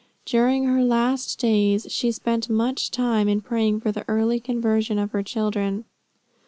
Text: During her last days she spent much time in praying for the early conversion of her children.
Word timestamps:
During 0.25 0.63
her 0.65 0.83
last 0.83 1.37
days 1.37 1.85
she 1.91 2.11
spent 2.11 2.49
much 2.49 2.89
time 2.89 3.27
in 3.29 3.39
praying 3.39 3.81
for 3.81 3.91
the 3.91 4.03
early 4.07 4.39
conversion 4.39 4.97
of 4.97 5.11
her 5.11 5.21
children. 5.21 5.85